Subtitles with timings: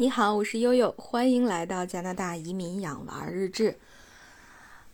[0.00, 3.78] 你好，我是悠悠，欢迎来到加拿大移民养娃日志。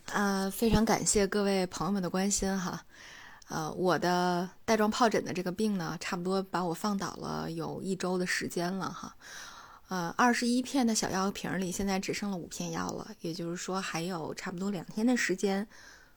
[0.06, 2.84] 呃，非常感谢各位朋友们的关心哈。
[3.46, 9.14] 呃，我的带状疱疹的这个病呢，差不多把我放倒了有一周的时间了哈。
[9.86, 15.64] 呃，二十一片的小药瓶里现在只剩了五片药了，也就是说还有差不多两天的时间，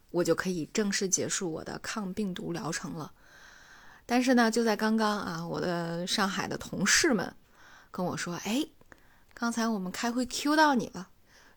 [0.10, 3.12] 我就可以正式结束我的抗病毒疗程了。
[4.08, 7.32] 但是呢，就在刚刚啊，我的上海的同事们
[7.92, 8.66] 跟我说，哎。
[9.40, 11.12] 刚才我们开会 Q 到你了，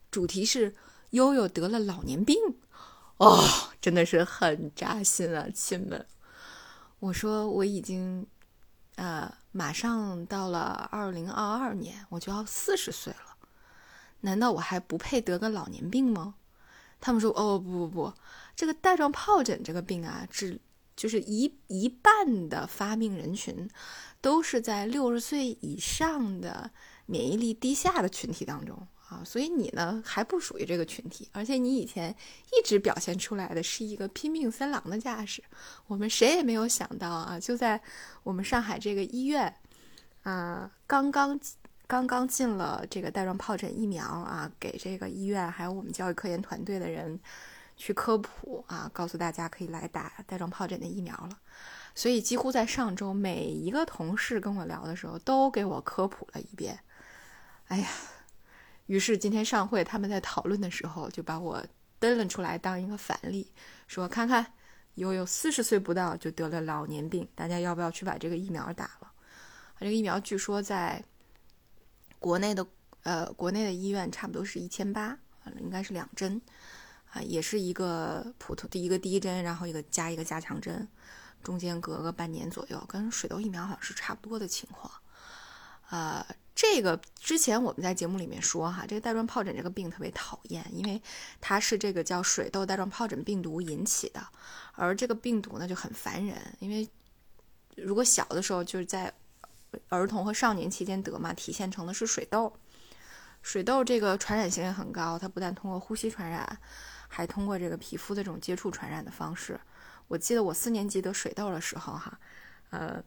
[0.09, 0.73] 主题是
[1.09, 2.37] 悠悠得了老年病，
[3.17, 3.43] 哦，
[3.81, 6.05] 真的是很扎心啊，亲们。
[6.99, 8.25] 我说我已经，
[8.95, 13.35] 呃，马上到了二零二二年，我就要四十岁了，
[14.21, 16.35] 难道我还不配得个老年病吗？
[17.01, 18.13] 他们说，哦，不不不，
[18.55, 20.57] 这个带状疱疹这个病啊，治
[20.95, 23.69] 就是一一半的发病人群
[24.21, 26.71] 都是在六十岁以上的。
[27.05, 28.75] 免疫力低下的群体当中
[29.09, 35.43] 啊，所以你呢还不属于这个群体，而且你以前一直表现出来的是一个拼命三郎的架势。
[35.85, 37.79] 我们谁也没有想到啊，就在
[38.23, 39.53] 我们上海这个医院
[40.23, 41.37] 啊，刚刚
[41.87, 47.19] 刚刚进了这个带状疱疹疫苗啊，给这个医院还有我们教育科研团队的人
[47.83, 51.37] 去科普啊，告诉大家可以来打带状疱疹的疫苗了。
[51.93, 56.79] 所以几乎在上周，每一个同事跟我聊的时候，都给我科普了一遍。
[57.67, 57.89] 哎呀，
[58.85, 61.61] 于是今天上会，他们在讨论的时候，就把我
[61.99, 63.51] 登了出来当一个反例，
[63.85, 64.53] 说看看
[64.93, 69.11] 悠悠四十岁不到就得了老年病，大家要不要去把这个疫苗打了？
[69.77, 71.03] 这个疫苗据说在
[72.17, 72.65] 国内的
[73.01, 75.17] 呃国内的医院差不多是一千八，
[75.59, 76.41] 应该是两针
[77.13, 80.87] 啊，也是一个普通的一个第一针，然后一个加一个加强针，
[81.43, 84.91] 中间隔个半年左右，跟水痘疫苗好像是差不多的情况，
[85.89, 86.25] 呃。
[86.55, 91.01] 这个之前我们在节目里面说哈，这个带状疱疹这个病特别讨厌，因为
[91.41, 94.23] 它是这个叫水痘带状疱疹病毒引起的，
[94.73, 96.87] 而这个病毒呢就很烦人，因为
[97.75, 99.11] 如果小的时候就是在
[99.89, 102.53] 儿童和少年期间得嘛，体现成的是水痘。
[103.41, 106.59] 水痘这个传染性也很高，它不但通过呼吸传染，
[107.13, 109.59] 还通过这个皮肤的这种接触传染的方式。
[110.07, 112.19] 我记得我四年级得水痘的时候哈，
[112.71, 113.03] 呃，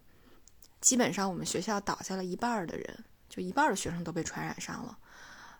[0.80, 3.04] 基本上我们学校倒下了一半的人。
[3.28, 4.98] 就一半的学生都被传染上了，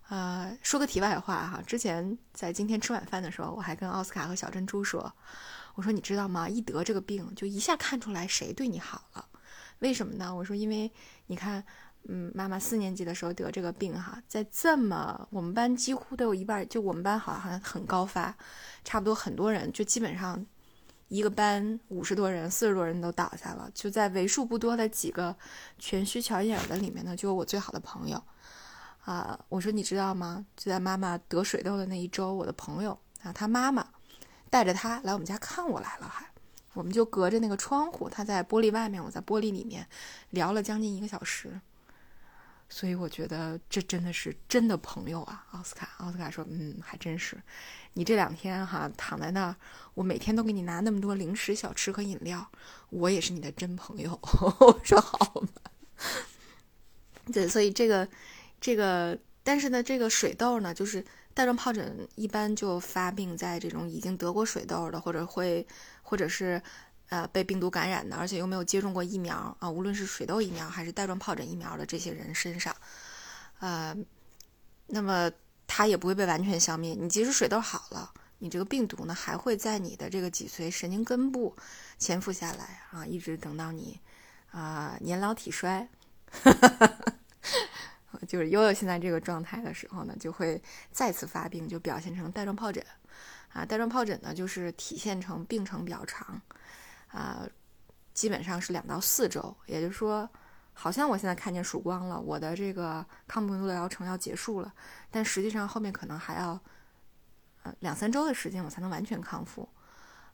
[0.09, 5.13] 呃，说个题外话哈，之前在今天吃晚饭的时候，我还跟奥斯卡和小珍珠说，
[5.75, 6.49] 我说你知道吗？
[6.49, 9.29] 一得这个病，就一下看出来谁对你好了，
[9.81, 10.33] 为什么呢？
[10.33, 10.91] 我说因为
[11.27, 11.63] 你看，
[12.09, 18.37] 嗯，妈妈四年级的时候得这个病哈，在这么我们班几乎都有一半，就我们班好像很高发，
[18.85, 20.45] 差不多很多人就基本上。
[21.09, 25.37] 一个班五十多人，四十多人都倒下了，就在为数不多的几个
[25.79, 28.21] 全虚瞧一眼的里面呢，就有我最好的朋友。
[29.05, 30.45] 啊，我说你知道吗？
[30.57, 33.87] 就在妈妈得水痘的那一周，我的朋友啊，他妈妈
[34.51, 36.29] 带着他来我们家看我来了，还，
[36.73, 39.87] 我们就隔着那个窗户，他在玻璃外面，我在玻璃里面
[40.31, 41.61] 聊了将近一个小时。
[42.69, 45.89] 所以我觉得这真的是真的朋友啊，奥斯卡。
[45.99, 47.41] 奥斯卡说：“嗯，还真是。
[47.95, 49.57] 你这两天哈躺在那儿，
[49.95, 52.51] 我每天都给你拿那么多零食、小吃和饮料，
[52.91, 54.19] 我也是你的真朋友。”
[54.61, 55.45] 我说：“好。”
[57.33, 58.09] 对，所以这个
[58.61, 65.67] 这个，但是呢，这个水痘呢，就是带状疱疹，一般就发病在这种已经得过水痘的，或者会
[66.03, 66.61] 或者是。
[67.09, 72.75] 呃，被病毒感染的，而且又没有接种过疫苗啊，无论是水痘疫苗还是带状疱疹疫苗的这些人身上，
[73.61, 73.97] 呃，
[74.89, 75.31] 那么
[75.69, 76.95] 它也不会被完全消灭。
[76.95, 81.57] 你即使水痘好了，你这个病毒呢，还会在你的这个脊髓神经根部
[81.97, 84.01] 潜伏下来啊，一直等到你
[84.51, 85.89] 啊年老体衰，
[88.27, 92.85] 就是悠悠现在这个状态的时候呢，就会再次发病，就表现成带状疱疹
[93.53, 93.65] 啊。
[93.65, 96.43] 带状疱疹呢，就是体现成病程比较长。
[97.17, 97.49] 啊，
[98.13, 100.29] 基本上是两到四周，也就是说，
[100.75, 104.71] 好像我现在看见曙光了，我的这个抗病毒的疗程要结束了，
[105.11, 106.61] 但实际上后面可能还要
[107.63, 109.67] 呃两三周的时间，我才能完全康复。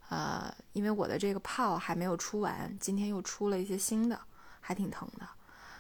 [0.09, 4.21] 呃，因为我的这个泡还没有出完，今天又出了一些新的，
[4.61, 5.29] 还挺疼的，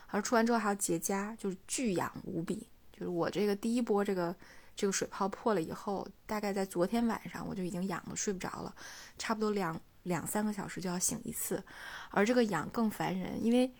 [0.06, 2.68] 而出完之后还要结痂，就是巨痒无比。
[2.92, 4.34] 就是我这个第一波这个
[4.76, 8.72] 这个水泡破了以后，大概在昨天晚上我就已经痒的睡不着了，
[9.18, 9.78] 差不多两。
[10.04, 11.62] 两三个小时就要醒一次，
[12.10, 13.72] 而这个痒更烦人，因为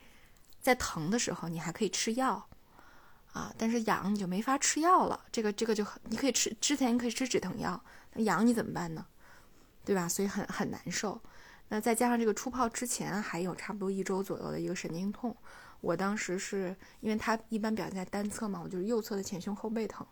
[0.61, 2.49] 在疼的时候你还可以吃药
[3.33, 5.25] 啊，但是痒你就没法吃药了。
[5.33, 7.83] 这个这个就很你可以吃之前你可以吃止疼药，
[8.13, 9.07] 那痒你怎么办呢？
[9.85, 10.09] 对吧？
[10.09, 11.21] 所以很很难受。
[11.69, 15.35] 那再加上这个出泡之前还有差不多一周左右的一个神经痛，
[15.81, 20.07] 我当时是因为它一般表现在单侧嘛，我就是右侧的前胸后背疼，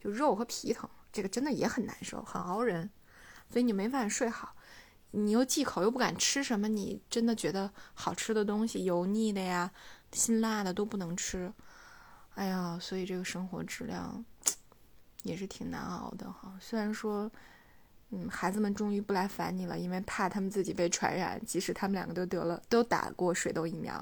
[0.00, 2.90] 就肉和皮疼，这个真的也很难受，很熬人，
[3.48, 4.54] 所以你没法睡好。
[5.14, 9.70] 你又忌口，又不敢吃什么，你真的觉得好吃的东西，油腻的呀、
[10.12, 11.52] 辛辣的都不能吃。
[12.34, 14.24] 哎呀，所以这个生活质量
[15.22, 16.52] 也是挺难熬的哈。
[16.60, 17.30] 虽然说，
[18.10, 23.94] 嗯，孩子们终于不来烦你了，因为怕他们自己被传染，即使他们两个都得了，都打过水痘疫苗。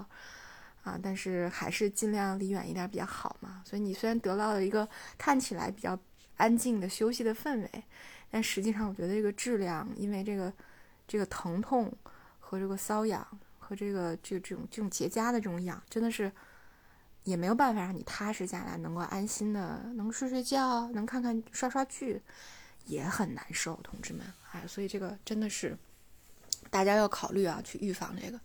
[0.83, 3.63] 啊，但是还是尽量离远一点比较好嘛。
[3.65, 5.97] 所以你虽然得到了一个看起来比较
[6.39, 7.85] 安静的休息的氛围，
[8.31, 10.53] 但实际上我觉得这个质量，因为这个
[11.13, 11.93] 这个疼痛
[12.41, 13.27] 和这个瘙痒
[13.59, 16.33] 和这个这这种这种结痂的这种痒，真的是
[17.25, 22.23] 也没有办法让你踏实下来，能够安心的能睡睡觉，能看看刷刷剧，
[22.87, 24.25] 也很难受，同志们。
[24.53, 25.77] 哎，所以这个真的是
[26.71, 28.41] 大家要考虑啊，去预防这个。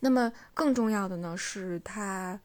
[0.00, 2.38] 那么更重要的呢，是它，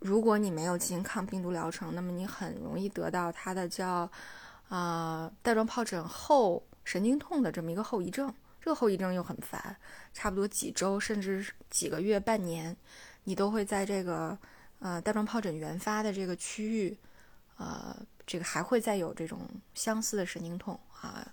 [0.00, 4.10] 如果你没有进行抗病毒疗程，那么你很容易得到它的叫，
[4.68, 8.34] 啊带状疱疹后神经痛的这么一个后遗症。
[8.64, 9.76] 这个后遗症又很烦，
[10.14, 12.76] 差不多几周甚至几个月、半年，
[13.24, 14.38] 你都会在这个
[14.78, 16.96] 呃带状疱疹原发的这个区域，
[17.56, 19.40] 呃，这个还会再有这种
[19.74, 21.26] 相似的神经痛啊。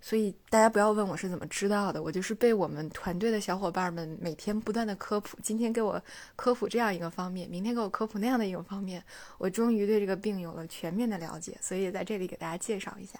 [0.00, 6.00] 所以大家不要问我是怎么知道的，我就是被我们团队的小伙伴们每天不断的科普，今天给我
[6.36, 9.02] 科普这样一个方面，明天给我科普那样的一个方面，
[9.38, 13.18] 我终于对这个病有了全面的了解，所以在这里给大家介绍一下。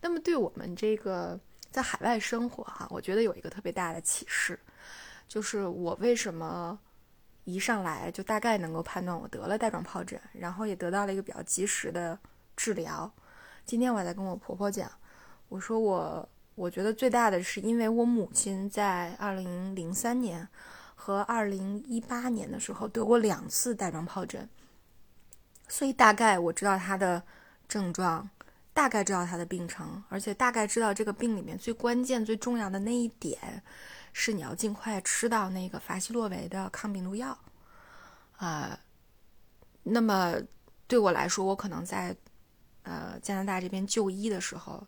[0.00, 1.40] 那么对我们这个
[1.70, 4.58] 在海外生活哈，我觉得有一个特别大的启示，
[5.28, 6.78] 就是我为什么
[7.44, 12.18] 一上来就大概能够判断我得了带状疱疹，然后也得到了一个比较及时的
[12.56, 13.10] 治疗。
[13.64, 14.90] 今天我在跟我婆婆讲。
[15.48, 20.46] 我说我，我觉得最大的是因为我母亲在二零零三年
[20.94, 24.48] 和二零一八年的时候得过两次带状疱疹，
[25.66, 27.20] 所以大概我知道她的
[27.66, 28.30] 症状，
[28.72, 33.62] 大概知道他的病程，而且大概知道这个病里面最关键、最重要的那一点
[34.12, 37.36] 是你要尽快吃到那个法西洛韦的抗病毒药
[38.36, 38.78] 啊。
[39.82, 40.34] 那么
[40.86, 42.16] 对我来说，我可能在
[42.82, 44.86] 呃加拿大这边就医的时候。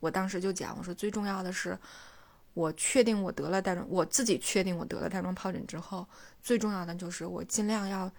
[0.00, 1.78] 我当时就讲，我说最重要的是，
[2.52, 6.06] 我确定我得了带状，我自己确定我得了带状疱疹之后，
[6.42, 8.12] 最重要的就是我尽量要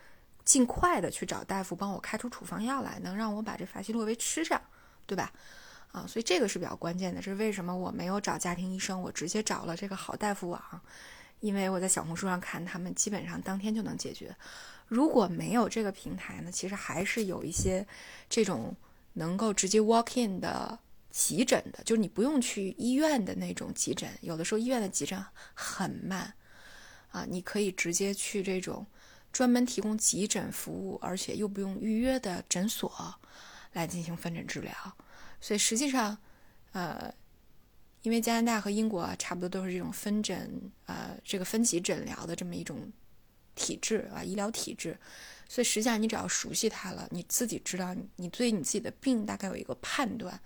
[0.44, 4.60] 尽快的去找大夫帮我开出处方药来，能让我把这法西洛韦吃上，
[5.06, 5.32] 对吧？
[5.92, 7.22] 啊，所以这个是比较关键的。
[7.22, 10.82] 这是为什么我没有找家庭医生，我直接找了这个好大夫网，
[11.40, 14.36] 因为我在小红书上看，他们基本上当天就能解决。
[14.88, 17.86] 如果没有这个平台呢，其实还是有一些
[18.30, 18.76] 这种
[19.14, 20.80] 能够直接 walk in 的。
[21.18, 25.18] 急诊的，就是你不用去医院的那种急诊，有的时候医院的急诊
[25.54, 26.34] 很慢，
[27.08, 28.86] 啊，你可以直接去这种
[29.32, 32.90] 专门提供急诊服务，而且又不用预约的诊所
[33.76, 34.74] 来进行分诊治疗。
[35.40, 36.18] 所以实际上，
[36.72, 37.14] 呃，
[38.02, 42.92] 因为加拿大和英国差不多都是这种分诊，呃，这个分级诊疗的这么一种
[43.54, 44.98] 体制啊，医疗体制。
[45.48, 50.40] 所以实际上你只要熟悉它了，你自己知道你对你自己的病大概有一个判断。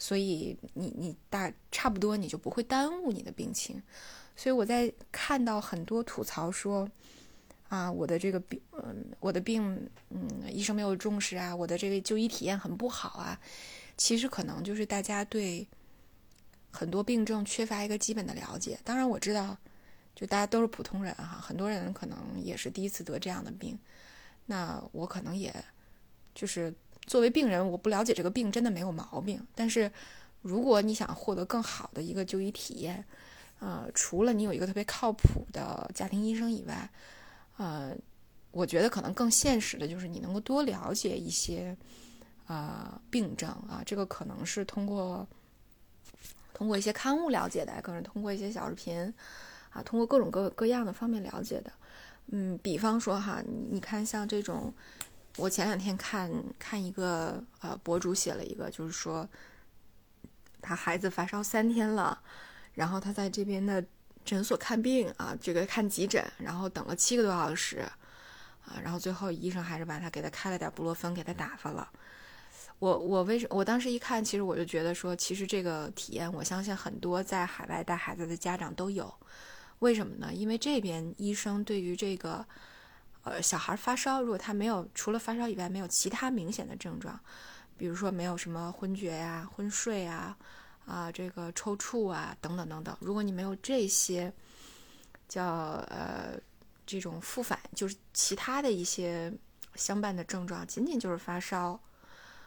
[0.00, 3.82] 所以你你大差不多你就不会耽误你的病情，
[4.36, 6.88] 所以我在看到很多吐槽说，
[7.68, 13.38] 啊我的这个病嗯我的病嗯医生没有重视啊，我的这个就医体验很不好啊，
[13.96, 15.66] 其实可能就是大家对
[16.70, 18.78] 很多病症缺乏一个基本的了解。
[18.84, 19.56] 当然我知道，
[20.14, 23.78] 就大家都是普通人哈，很多人可能也是第一次得这样的病，
[24.46, 25.54] 那我可能也
[26.34, 26.74] 就是。
[27.06, 29.42] 作为病人，我不了解这个病真的没有毛病。
[29.54, 29.90] 但是，
[30.42, 33.02] 如果你想获得更好的一个就医体验，
[33.60, 36.90] 呃，除了你有一个特别靠谱的家庭医生以外，
[37.58, 37.94] 呃，
[38.50, 41.76] 我觉得可能更现实的就是你能够多了解一些
[42.46, 45.28] 啊病症啊，这个可能是通过
[46.54, 49.14] 通过一些刊物了解的，可能通过一些小视频
[49.68, 51.70] 啊，通过各种各各样的方面了解的。
[52.28, 54.72] 嗯，比方说哈，你看像这种。
[55.36, 59.28] 我前两天看看一个呃博主写了一个，就是说
[60.60, 62.20] 他孩子发烧三天了，
[62.74, 63.84] 然后他在这边的
[64.28, 67.78] 诊所看病啊，这个看急诊，然后等了七个多小时
[68.66, 71.88] 啊，然后最后医生还是把他给他开了点布洛芬给他打发了。
[72.78, 79.12] 我我为什我当时一看，其实我就觉得说，其实这个体验，我相信很多在海外带孩子的家长都有。
[79.78, 80.32] 为什么呢？
[80.34, 82.44] 因为这边医生对于这个。
[83.24, 87.18] 呃，小孩发烧，如果他没有除了发烧以外没有其他明显的症状，
[87.76, 90.34] 比如说没有什么昏厥呀、昏睡啊、
[90.88, 94.32] 啊这个抽搐啊等等等等，如果你没有这些
[95.28, 96.40] 叫呃
[96.86, 99.32] 这种复反，就是其他的一些
[99.74, 101.78] 相伴的症状，仅仅就是发烧，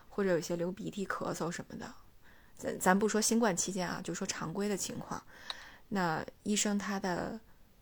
[0.10, 1.94] 或者有些流鼻涕、咳嗽什么的。
[2.58, 5.22] 咱咱不说新冠期间啊，就说常规的情况，
[5.90, 7.40] 那医生他的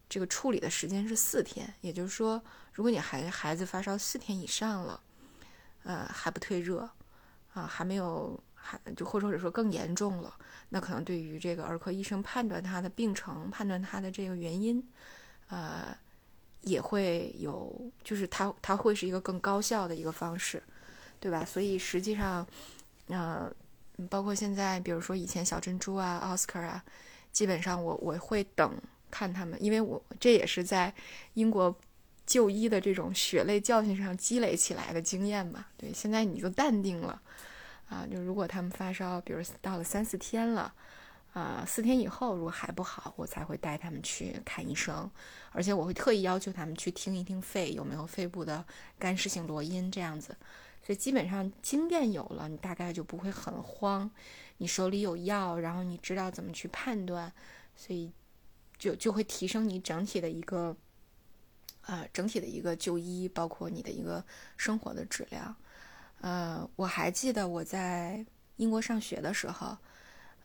[0.07, 2.41] 这个处理的时间是四天，也就是说，
[2.73, 5.01] 如果你孩孩子发烧四天以上了，
[5.83, 6.89] 呃，还不退热，
[7.53, 8.41] 啊，还没有
[8.95, 10.35] 就或者说更严重了，
[10.69, 14.83] 那可能对于这个儿科医生判断他的病程、判断他的这个原因，
[15.49, 15.95] 呃，
[16.61, 20.61] 也会有，就是他他会是一个更高效的一个方式，
[21.19, 21.45] 对吧？
[21.45, 22.47] 所以实际上，
[23.07, 23.51] 呃。
[24.09, 26.81] 包括现在，比如说以前小珍珠啊、奥斯卡啊，
[27.33, 28.73] 基本上我我会等
[29.11, 30.93] 看他们，因为我这也是在
[31.33, 31.77] 英国
[32.25, 35.65] 就医的这种血泪教训上积累起来的经验嘛。
[35.75, 37.21] 对，现在你就淡定了
[37.89, 40.73] 啊，就如果他们发烧，比如到了三四天了，
[41.33, 45.09] 啊，四天以后如果还不好，我才会带他们去看医生，
[45.51, 48.63] 而且我会特意要求他们去听一听肺有没有肺部的
[48.99, 50.37] 干湿性罗音这样子。
[50.81, 54.09] 所以基本上经验有了，你大概就不会很慌。
[54.59, 57.31] 你手里有药，然后你知道怎么去判断，
[57.75, 58.11] 所以
[58.77, 60.75] 就就会提升你整体的一个，
[61.81, 64.23] 呃，整体的一个就医，包括你的一个
[64.57, 65.55] 生活的质量。
[66.21, 68.25] 呃，我还记得我在
[68.57, 69.77] 英国上学的时候，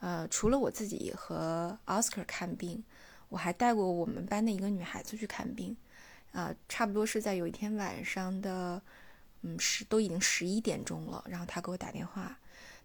[0.01, 2.83] 呃，除了我自己和奥斯卡看病，
[3.29, 5.77] 我还带过我们班的一个女孩子去看病。
[6.33, 8.81] 啊，差不多是在有一天晚上的。
[9.47, 12.35] 嗯，十都已经十一点钟了，然后他给我打电话，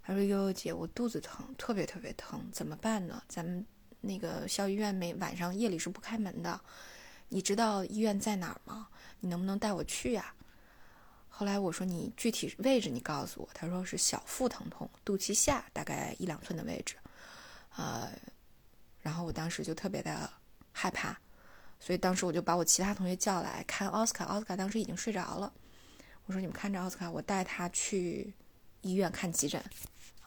[0.03, 3.23] 他说：“悠悠姐，我肚子疼，特别特别疼，怎么办呢？
[3.29, 3.65] 咱们
[4.01, 6.59] 那个校医院每晚上夜里是不开门的，
[7.29, 8.89] 你知道医院在哪儿吗？
[9.21, 10.33] 你能不能带我去呀？”
[11.39, 16.97] 后来我说：“你具体位置你告诉我。”他说是小腹疼痛，肚脐下大概一两寸的位置，
[17.77, 18.11] 呃，
[18.99, 20.29] 然后我当时就特别的
[20.73, 21.17] 害怕，
[21.79, 25.53] 所以当时我就把我其他同学叫来看奥斯卡，奥斯卡当时已经睡着了。
[26.25, 28.33] 我说你们看着奥斯卡，我带他去
[28.81, 29.63] 医院看急诊，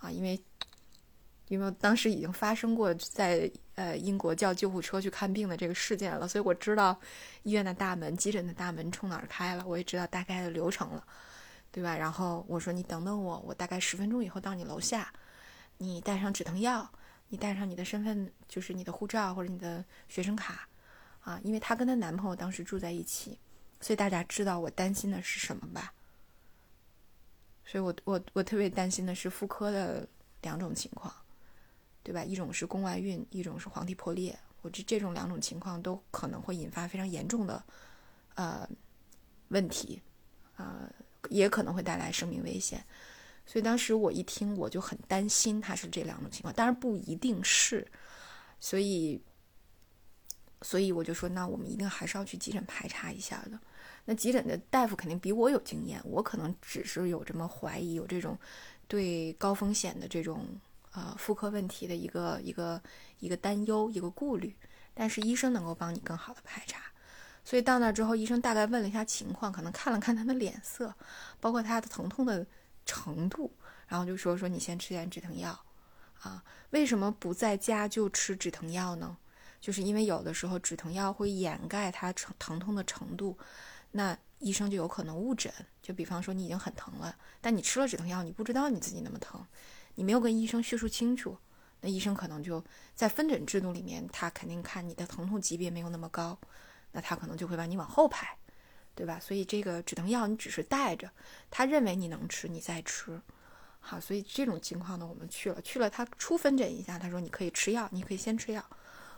[0.01, 0.43] 啊，因为
[1.53, 6.99] 因为当时已经发生过在呃英国叫救护车去看病的这个事件了，所以我知道
[7.43, 11.05] 医院的大门、急诊的大门冲哪儿开了，我也知道大概的流程了，
[11.71, 11.95] 对吧？
[11.95, 15.13] 然后我说你等等我，我大概十分钟以后到你楼下，
[15.77, 16.91] 你带上止疼药，
[17.29, 20.67] 你带上你的身份，就是你的护照或者你的学生卡，
[21.21, 23.39] 啊，因为她跟她男朋友当时住在一起。
[23.79, 25.93] 所以大家知道我担心的是什么吧？
[27.67, 30.09] 所以我我我特别担心的是妇科的
[30.41, 31.13] 两种情况，
[32.03, 32.25] 对吧？
[32.25, 34.39] 一种是宫外孕，一种是黄体破裂。
[34.63, 37.63] 我这这种两种情况都可能会引发非常严重的
[38.35, 38.69] 呃
[39.49, 40.01] 问题，
[40.57, 40.89] 呃，
[41.31, 42.85] 也可能会带来生命危险。
[43.45, 47.87] 所以当时我一听，我就很担心他是这两种情况，当然不一定是。
[48.61, 49.21] 所以，
[50.63, 53.59] 所以我就说，那我们一定还是要去急诊排查一下的。
[54.05, 58.39] 那急诊的大夫肯定比我有经验，我可能只是有这么怀疑，有这种
[58.87, 60.47] 对高风险的这种
[60.93, 62.83] 呃妇科问题的一个一个
[63.19, 64.57] 一个担忧、一个顾虑。
[64.95, 66.83] 但是医生能够帮你更好的排查，
[67.43, 70.95] 所以到那之后，医生大概问了一下情况，可能看了看他的脸色，
[71.41, 72.47] 包括他的疼痛的
[72.85, 73.51] 程度，
[73.87, 75.59] 然后就说说你先吃点止疼药
[76.21, 76.45] 啊。
[76.71, 79.17] 为什么不在家就吃止疼药呢？
[79.63, 83.39] 就是因为有的时候止疼药会掩盖它疼疼痛的程度。
[83.93, 89.43] 那医生就有可能误诊，就比方说你已经很疼了，但你吃了止疼药，你不知道你自己那么疼，
[89.95, 91.37] 你没有跟医生叙述清楚，
[91.81, 96.39] 那医生可能就在分诊制度里面，他肯定看你的疼痛级别没有那么高，
[96.93, 98.37] 那他可能就会把你往后排，
[98.95, 99.19] 对吧？
[99.21, 101.11] 所以这个止疼药你只是带着，
[101.51, 103.21] 他认为你能吃，你再吃，
[103.81, 108.65] 好，所以这种情况呢，我们去了，去了他初分诊一下，他说你可以吃药，你可以先吃药，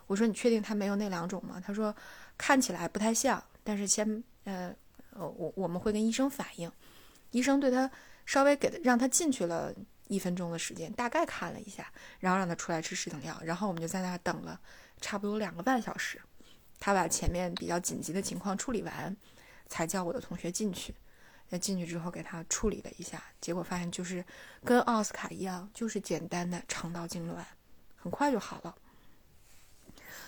[0.07, 1.61] 我说你确定他没有那两种吗？
[1.65, 1.95] 他说
[2.37, 4.23] 看起来不太像，但是先。
[4.45, 4.71] 呃，
[5.09, 6.71] 呃，我我们会跟医生反映，
[7.31, 7.89] 医生对他
[8.27, 9.73] 稍微给他让他进去了
[10.07, 14.59] 一分钟的时间，大概看了一下，然后让他出来吃止疼药，然后我们就在那等了
[15.01, 16.21] 差不多两个半小时，
[16.79, 19.15] 他把前面比较紧急的情况处理完，
[19.67, 20.93] 才叫我的同学进去。
[21.49, 24.25] 那进去之后给他处理了一下，结果发现就是
[24.63, 27.43] 跟奥斯卡一样，就是简单的肠道痉挛，
[27.95, 28.75] 很快就好了。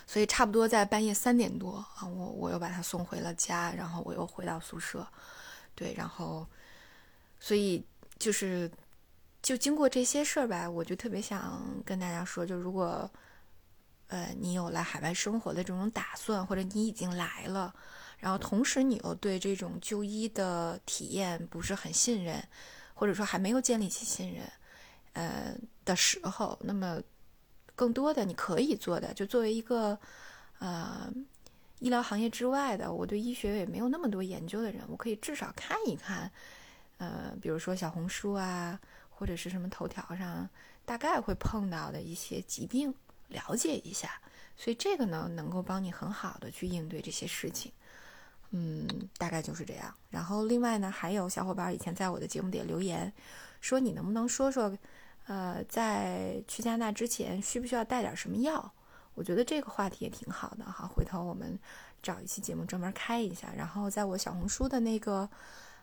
[0.06, 5.06] 所以差不多在半夜三点多啊，我我又把他送回了家，然后我又回到宿舍，
[5.74, 6.48] 对，然后，
[7.40, 7.84] 所以
[8.20, 8.72] 就是，
[9.48, 13.10] 就经过这些事儿吧，我就特别想跟大家说，就如果，
[14.08, 17.74] 呃，你有来海外生活的这种打算，或者你已经来了，
[18.18, 22.44] 然后同时你又对这种就医的体验不是很信任，
[22.94, 24.44] 或者说还没有建立起信任，
[25.14, 27.02] 呃的时候，那么。
[27.74, 29.98] 更多的你可以做的，就作为一个，
[30.58, 31.08] 呃，
[31.78, 36.32] 医疗行业之外的，我对医学也没有那么多研究的人，我可以至少看一看，
[36.98, 38.80] 呃，比如说小红书啊，
[39.18, 40.48] 或者是什么头条上
[40.86, 42.94] 大概会碰到的一些疾病，
[43.30, 44.22] 了解一下。
[44.56, 47.72] 所以这个呢，能够帮你很好的去应对这些事情。
[48.52, 49.94] 嗯，大概就是这样。
[50.12, 53.12] 然后另外呢，还有小伙伴以前在我的节目底下留言，
[53.60, 54.78] 说你能不能说说，
[55.26, 58.72] 呃，在去加拿大之前需不需要带点什么药？
[59.16, 61.58] 我觉得这个话题也挺好的哈，回头我们
[62.04, 65.28] 找一期节目专门开一下，然后在我小红书的那个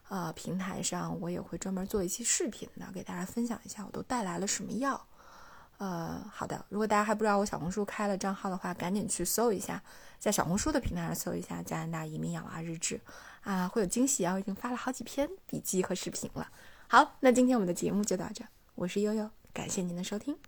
[0.08, 5.06] 呃平台上，我也会专门做一期视频的，给大家分享一下我都带来了什么药。
[5.78, 9.82] 呃，好的，如果大家还不知道我小红书开了账号的话，赶紧去搜一下，
[10.20, 13.00] 在小红书的平台上搜一下加拿大移民养娃日志
[13.42, 14.34] 啊，会有惊喜啊！
[14.34, 16.49] 我已经发了好几篇笔记和视频了。
[16.87, 18.44] 好，那今天我们的节目就到这，
[18.76, 20.38] 我是悠悠，感谢您的收听。